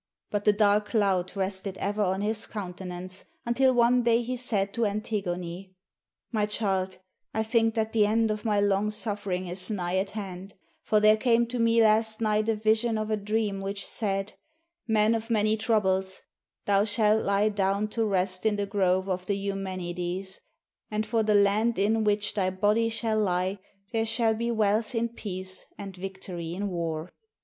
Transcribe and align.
But 0.31 0.45
the 0.45 0.51
dark 0.53 0.85
cloud 0.87 1.35
rested 1.35 1.77
ever 1.77 2.01
on 2.01 2.21
his 2.21 2.47
countenance, 2.47 3.25
until 3.45 3.71
one 3.71 4.01
day 4.01 4.23
he 4.23 4.35
said 4.35 4.73
to 4.73 4.87
Antigone, 4.87 5.75
"My 6.31 6.47
child, 6.47 6.97
I 7.35 7.43
think 7.43 7.75
that 7.75 7.91
the 7.93 8.07
end 8.07 8.31
of 8.31 8.43
my 8.43 8.59
long 8.59 8.89
suffering 8.89 9.45
is 9.45 9.69
nigh 9.69 9.97
at 9.97 10.09
hand; 10.17 10.55
for 10.81 10.99
there 10.99 11.17
came 11.17 11.45
to 11.49 11.59
me 11.59 11.83
last 11.83 12.19
night 12.19 12.49
a 12.49 12.55
vision 12.55 12.97
of 12.97 13.11
a 13.11 13.15
dream 13.15 13.61
which 13.61 13.85
said,' 13.85 14.33
Man 14.87 15.13
of 15.13 15.29
many 15.29 15.55
troubles, 15.55 16.23
thou 16.65 16.83
shalt 16.83 17.21
lie 17.23 17.49
down 17.49 17.87
to 17.89 18.03
rest 18.03 18.43
in 18.43 18.55
the 18.55 18.65
grove 18.65 19.07
of 19.07 19.27
the 19.27 19.37
Eumenides, 19.37 20.39
and 20.89 21.05
for 21.05 21.21
the 21.21 21.35
land 21.35 21.77
in 21.77 22.03
which 22.03 22.33
thy 22.33 22.49
body 22.49 22.89
shall 22.89 23.19
lie 23.19 23.59
there 23.93 24.07
shall 24.07 24.33
be 24.33 24.49
wealth 24.49 24.95
in 24.95 25.09
peace 25.09 25.67
and 25.77 25.95
victory 25.95 26.55
in 26.55 26.69
war. 26.69 27.11